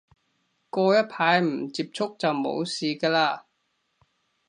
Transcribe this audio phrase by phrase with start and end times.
[0.71, 3.43] 過一排唔接觸就冇事嘅喇